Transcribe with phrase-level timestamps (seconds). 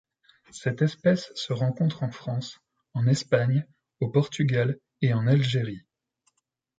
[0.49, 2.59] Cette espèce se rencontre en France,
[2.95, 3.67] en Espagne,
[3.99, 5.85] au Portugal et en Algérie.